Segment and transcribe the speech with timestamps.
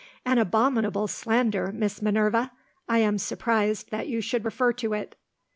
[0.25, 2.51] "An abominable slander, Miss Minerva!
[2.89, 5.15] I am surprised that you should refer to it."